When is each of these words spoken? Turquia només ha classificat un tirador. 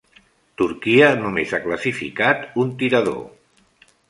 Turquia 0.61 1.09
només 1.25 1.53
ha 1.53 1.59
classificat 1.67 2.43
un 2.65 2.73
tirador. 2.81 3.23